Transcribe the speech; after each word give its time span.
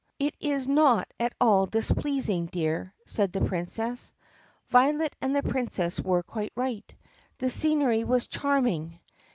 "It 0.17 0.33
is 0.39 0.67
not 0.67 1.13
at 1.19 1.33
all 1.39 1.67
displeasing, 1.67 2.47
dear," 2.47 2.91
said 3.05 3.31
the 3.33 3.41
Princess. 3.45 4.15
Violet 4.67 5.15
and 5.21 5.35
the 5.35 5.43
Princess 5.43 5.99
were 6.01 6.23
quite 6.23 6.53
right. 6.55 6.91
The 7.37 7.51
scenery 7.51 8.03
was 8.03 8.25
charming. 8.25 8.99